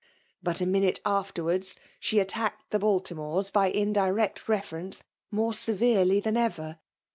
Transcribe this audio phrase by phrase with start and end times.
[0.41, 6.35] But a minute afterwards, she at* tacked the Baltimores, by indirect reference, more severely than
[6.37, 6.79] ever.